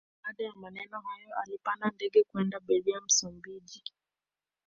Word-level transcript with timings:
Mara 0.21 0.27
baada 0.27 0.43
ya 0.43 0.53
maneno 0.55 0.99
hayo 1.01 1.35
alipanda 1.35 1.89
ndege 1.95 2.23
kwenda 2.23 2.59
Beira 2.59 3.01
Msumbiji 3.01 3.83